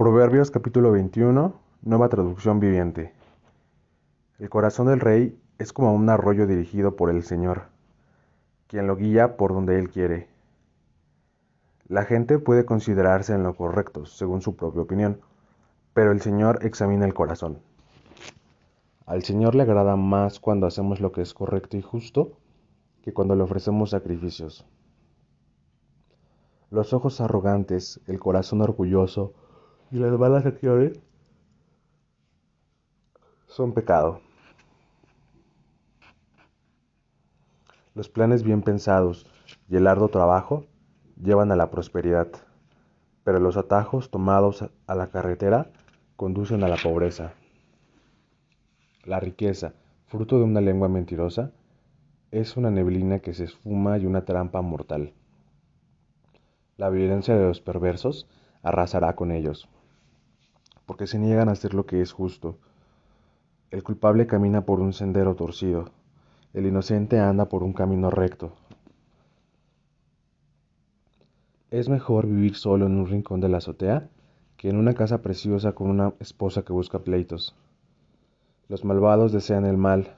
Proverbios 0.00 0.50
capítulo 0.50 0.92
21, 0.92 1.52
nueva 1.82 2.08
traducción 2.08 2.58
viviente. 2.58 3.12
El 4.38 4.48
corazón 4.48 4.86
del 4.86 4.98
rey 4.98 5.38
es 5.58 5.74
como 5.74 5.92
un 5.92 6.08
arroyo 6.08 6.46
dirigido 6.46 6.96
por 6.96 7.10
el 7.10 7.22
Señor, 7.22 7.64
quien 8.66 8.86
lo 8.86 8.96
guía 8.96 9.36
por 9.36 9.52
donde 9.52 9.78
Él 9.78 9.90
quiere. 9.90 10.30
La 11.86 12.06
gente 12.06 12.38
puede 12.38 12.64
considerarse 12.64 13.34
en 13.34 13.42
lo 13.42 13.54
correcto, 13.54 14.06
según 14.06 14.40
su 14.40 14.56
propia 14.56 14.80
opinión, 14.80 15.20
pero 15.92 16.12
el 16.12 16.22
Señor 16.22 16.64
examina 16.64 17.04
el 17.04 17.12
corazón. 17.12 17.58
Al 19.04 19.22
Señor 19.22 19.54
le 19.54 19.64
agrada 19.64 19.96
más 19.96 20.40
cuando 20.40 20.66
hacemos 20.66 21.02
lo 21.02 21.12
que 21.12 21.20
es 21.20 21.34
correcto 21.34 21.76
y 21.76 21.82
justo 21.82 22.38
que 23.02 23.12
cuando 23.12 23.36
le 23.36 23.42
ofrecemos 23.42 23.90
sacrificios. 23.90 24.64
Los 26.70 26.94
ojos 26.94 27.20
arrogantes, 27.20 28.00
el 28.06 28.18
corazón 28.18 28.62
orgulloso, 28.62 29.34
y 29.90 29.98
las 29.98 30.16
malas 30.18 30.46
acciones 30.46 31.00
son 33.46 33.72
pecado. 33.72 34.20
Los 37.94 38.08
planes 38.08 38.44
bien 38.44 38.62
pensados 38.62 39.26
y 39.68 39.76
el 39.76 39.86
arduo 39.88 40.08
trabajo 40.08 40.64
llevan 41.20 41.50
a 41.50 41.56
la 41.56 41.70
prosperidad, 41.70 42.28
pero 43.24 43.40
los 43.40 43.56
atajos 43.56 44.10
tomados 44.10 44.64
a 44.86 44.94
la 44.94 45.08
carretera 45.08 45.72
conducen 46.16 46.62
a 46.62 46.68
la 46.68 46.76
pobreza. 46.76 47.34
La 49.04 49.18
riqueza, 49.18 49.74
fruto 50.06 50.38
de 50.38 50.44
una 50.44 50.60
lengua 50.60 50.88
mentirosa, 50.88 51.50
es 52.30 52.56
una 52.56 52.70
neblina 52.70 53.18
que 53.18 53.34
se 53.34 53.44
esfuma 53.44 53.98
y 53.98 54.06
una 54.06 54.24
trampa 54.24 54.62
mortal. 54.62 55.14
La 56.76 56.90
violencia 56.90 57.36
de 57.36 57.44
los 57.44 57.60
perversos 57.60 58.28
arrasará 58.62 59.16
con 59.16 59.32
ellos 59.32 59.68
porque 60.90 61.06
se 61.06 61.20
niegan 61.20 61.48
a 61.48 61.52
hacer 61.52 61.72
lo 61.72 61.86
que 61.86 62.00
es 62.00 62.10
justo. 62.10 62.58
El 63.70 63.84
culpable 63.84 64.26
camina 64.26 64.66
por 64.66 64.80
un 64.80 64.92
sendero 64.92 65.36
torcido, 65.36 65.92
el 66.52 66.66
inocente 66.66 67.20
anda 67.20 67.44
por 67.44 67.62
un 67.62 67.72
camino 67.72 68.10
recto. 68.10 68.56
Es 71.70 71.88
mejor 71.88 72.26
vivir 72.26 72.56
solo 72.56 72.86
en 72.86 72.98
un 72.98 73.06
rincón 73.06 73.40
de 73.40 73.48
la 73.48 73.58
azotea 73.58 74.08
que 74.56 74.68
en 74.68 74.78
una 74.78 74.94
casa 74.94 75.22
preciosa 75.22 75.76
con 75.76 75.90
una 75.90 76.12
esposa 76.18 76.64
que 76.64 76.72
busca 76.72 76.98
pleitos. 76.98 77.54
Los 78.66 78.84
malvados 78.84 79.30
desean 79.30 79.66
el 79.66 79.76
mal, 79.76 80.16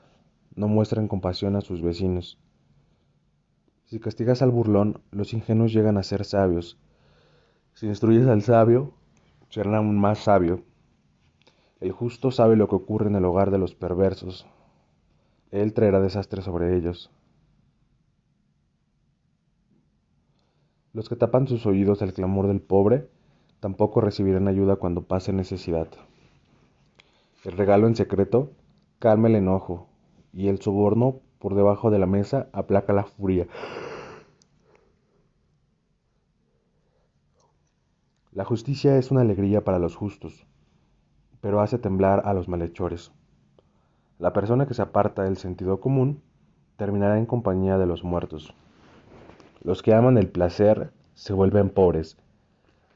no 0.54 0.68
muestran 0.68 1.06
compasión 1.06 1.54
a 1.54 1.60
sus 1.60 1.82
vecinos. 1.82 2.38
Si 3.84 4.00
castigas 4.00 4.40
al 4.40 4.50
burlón, 4.52 5.02
los 5.10 5.34
ingenuos 5.34 5.74
llegan 5.74 5.98
a 5.98 6.02
ser 6.02 6.24
sabios. 6.24 6.78
Si 7.74 7.86
instruyes 7.86 8.26
al 8.26 8.40
sabio, 8.40 8.94
será 9.52 9.76
aún 9.76 10.00
más 10.00 10.20
sabio. 10.20 10.62
El 11.80 11.92
justo 11.92 12.30
sabe 12.30 12.56
lo 12.56 12.68
que 12.68 12.74
ocurre 12.74 13.08
en 13.08 13.16
el 13.16 13.24
hogar 13.26 13.50
de 13.50 13.58
los 13.58 13.74
perversos. 13.74 14.46
Él 15.50 15.74
traerá 15.74 16.00
desastre 16.00 16.40
sobre 16.40 16.74
ellos. 16.74 17.10
Los 20.94 21.10
que 21.10 21.16
tapan 21.16 21.48
sus 21.48 21.66
oídos 21.66 22.00
al 22.00 22.14
clamor 22.14 22.46
del 22.46 22.62
pobre 22.62 23.10
tampoco 23.60 24.00
recibirán 24.00 24.48
ayuda 24.48 24.76
cuando 24.76 25.02
pase 25.02 25.34
necesidad. 25.34 25.88
El 27.44 27.52
regalo 27.52 27.86
en 27.86 27.94
secreto 27.94 28.52
calma 29.00 29.28
el 29.28 29.34
enojo 29.34 29.86
y 30.32 30.48
el 30.48 30.62
soborno 30.62 31.20
por 31.38 31.54
debajo 31.54 31.90
de 31.90 31.98
la 31.98 32.06
mesa 32.06 32.48
aplaca 32.54 32.94
la 32.94 33.04
furia. 33.04 33.48
La 38.34 38.46
justicia 38.46 38.96
es 38.96 39.10
una 39.10 39.20
alegría 39.20 39.62
para 39.62 39.78
los 39.78 39.94
justos, 39.94 40.46
pero 41.42 41.60
hace 41.60 41.76
temblar 41.76 42.22
a 42.24 42.32
los 42.32 42.48
malhechores. 42.48 43.12
La 44.18 44.32
persona 44.32 44.66
que 44.66 44.72
se 44.72 44.80
aparta 44.80 45.24
del 45.24 45.36
sentido 45.36 45.80
común 45.80 46.22
terminará 46.78 47.18
en 47.18 47.26
compañía 47.26 47.76
de 47.76 47.84
los 47.84 48.04
muertos. 48.04 48.54
Los 49.62 49.82
que 49.82 49.92
aman 49.92 50.16
el 50.16 50.28
placer 50.30 50.92
se 51.12 51.34
vuelven 51.34 51.68
pobres. 51.68 52.16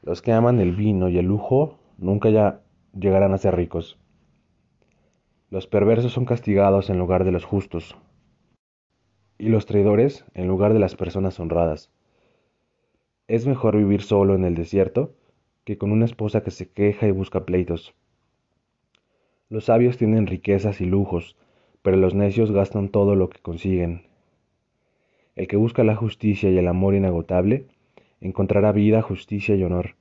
Los 0.01 0.23
que 0.23 0.33
aman 0.33 0.59
el 0.59 0.75
vino 0.75 1.07
y 1.07 1.19
el 1.19 1.27
lujo 1.27 1.77
nunca 1.99 2.31
ya 2.31 2.61
llegarán 2.99 3.35
a 3.35 3.37
ser 3.37 3.55
ricos. 3.55 3.99
Los 5.51 5.67
perversos 5.67 6.13
son 6.13 6.25
castigados 6.25 6.89
en 6.89 6.97
lugar 6.97 7.25
de 7.25 7.31
los 7.31 7.45
justos, 7.45 7.95
y 9.37 9.49
los 9.49 9.67
traidores 9.67 10.25
en 10.33 10.47
lugar 10.47 10.73
de 10.73 10.79
las 10.79 10.95
personas 10.95 11.39
honradas. 11.39 11.91
Es 13.27 13.45
mejor 13.45 13.77
vivir 13.77 14.01
solo 14.01 14.33
en 14.33 14.43
el 14.43 14.55
desierto 14.55 15.13
que 15.67 15.77
con 15.77 15.91
una 15.91 16.05
esposa 16.05 16.43
que 16.43 16.51
se 16.51 16.69
queja 16.69 17.07
y 17.07 17.11
busca 17.11 17.43
pleitos. 17.45 17.93
Los 19.49 19.65
sabios 19.65 19.97
tienen 19.97 20.25
riquezas 20.25 20.79
y 20.79 20.85
lujos, 20.85 21.35
pero 21.81 21.97
los 21.97 22.13
necios 22.13 22.53
gastan 22.53 22.87
todo 22.87 23.15
lo 23.15 23.29
que 23.29 23.41
consiguen. 23.41 24.03
El 25.35 25.49
que 25.49 25.57
busca 25.57 25.83
la 25.83 25.97
justicia 25.97 26.49
y 26.49 26.57
el 26.57 26.69
amor 26.69 26.95
inagotable, 26.95 27.65
encontrará 28.21 28.71
vida, 28.71 29.01
justicia 29.01 29.55
y 29.55 29.63
honor. 29.65 29.95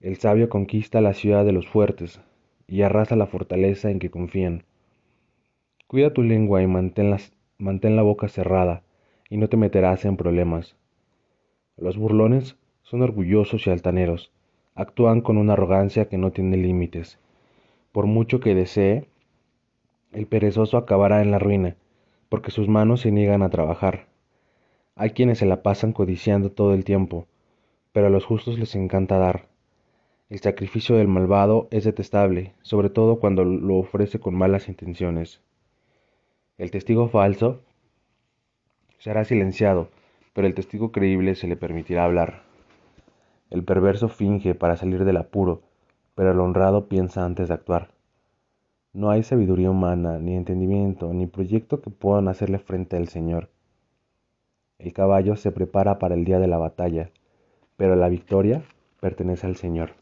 El 0.00 0.16
sabio 0.16 0.48
conquista 0.48 1.02
la 1.02 1.12
ciudad 1.12 1.44
de 1.44 1.52
los 1.52 1.68
fuertes 1.68 2.22
y 2.66 2.80
arrasa 2.80 3.14
la 3.14 3.26
fortaleza 3.26 3.90
en 3.90 3.98
que 3.98 4.08
confían. 4.08 4.64
Cuida 5.86 6.14
tu 6.14 6.22
lengua 6.22 6.62
y 6.62 6.66
mantén, 6.66 7.14
mantén 7.58 7.94
la 7.94 8.02
boca 8.02 8.28
cerrada, 8.28 8.82
y 9.28 9.36
no 9.36 9.50
te 9.50 9.58
meterás 9.58 10.06
en 10.06 10.16
problemas. 10.16 10.76
Los 11.76 11.98
burlones 11.98 12.56
son 12.84 13.02
orgullosos 13.02 13.66
y 13.66 13.70
altaneros, 13.70 14.32
actúan 14.76 15.22
con 15.22 15.38
una 15.38 15.54
arrogancia 15.54 16.08
que 16.08 16.18
no 16.18 16.30
tiene 16.30 16.58
límites. 16.58 17.18
Por 17.92 18.06
mucho 18.06 18.40
que 18.40 18.54
desee, 18.54 19.08
el 20.12 20.26
perezoso 20.26 20.76
acabará 20.76 21.22
en 21.22 21.30
la 21.30 21.38
ruina, 21.38 21.76
porque 22.28 22.50
sus 22.50 22.68
manos 22.68 23.00
se 23.00 23.10
niegan 23.10 23.42
a 23.42 23.50
trabajar. 23.50 24.06
Hay 24.94 25.10
quienes 25.10 25.38
se 25.38 25.46
la 25.46 25.62
pasan 25.62 25.92
codiciando 25.92 26.52
todo 26.52 26.74
el 26.74 26.84
tiempo, 26.84 27.26
pero 27.92 28.06
a 28.06 28.10
los 28.10 28.24
justos 28.24 28.58
les 28.58 28.74
encanta 28.76 29.18
dar. 29.18 29.48
El 30.28 30.40
sacrificio 30.40 30.96
del 30.96 31.08
malvado 31.08 31.68
es 31.70 31.84
detestable, 31.84 32.54
sobre 32.62 32.90
todo 32.90 33.18
cuando 33.18 33.44
lo 33.44 33.76
ofrece 33.76 34.20
con 34.20 34.34
malas 34.34 34.68
intenciones. 34.68 35.40
El 36.58 36.70
testigo 36.70 37.08
falso 37.08 37.62
será 38.98 39.24
silenciado, 39.24 39.90
pero 40.32 40.46
el 40.46 40.54
testigo 40.54 40.92
creíble 40.92 41.34
se 41.34 41.46
le 41.46 41.56
permitirá 41.56 42.04
hablar. 42.04 42.45
El 43.50 43.64
perverso 43.64 44.08
finge 44.08 44.54
para 44.54 44.76
salir 44.76 45.04
del 45.04 45.16
apuro, 45.16 45.62
pero 46.14 46.32
el 46.32 46.40
honrado 46.40 46.88
piensa 46.88 47.24
antes 47.24 47.48
de 47.48 47.54
actuar. 47.54 47.90
No 48.92 49.10
hay 49.10 49.22
sabiduría 49.22 49.70
humana, 49.70 50.18
ni 50.18 50.34
entendimiento, 50.34 51.12
ni 51.12 51.26
proyecto 51.26 51.80
que 51.80 51.90
puedan 51.90 52.28
hacerle 52.28 52.58
frente 52.58 52.96
al 52.96 53.08
Señor. 53.08 53.50
El 54.78 54.92
caballo 54.92 55.36
se 55.36 55.52
prepara 55.52 55.98
para 55.98 56.14
el 56.14 56.24
día 56.24 56.38
de 56.38 56.48
la 56.48 56.58
batalla, 56.58 57.10
pero 57.76 57.94
la 57.94 58.08
victoria 58.08 58.62
pertenece 59.00 59.46
al 59.46 59.56
Señor. 59.56 59.92